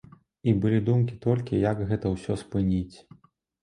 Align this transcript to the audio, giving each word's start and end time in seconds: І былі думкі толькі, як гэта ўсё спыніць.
І 0.51 0.53
былі 0.63 0.79
думкі 0.87 1.19
толькі, 1.27 1.61
як 1.69 1.87
гэта 1.93 2.17
ўсё 2.17 2.43
спыніць. 2.47 2.95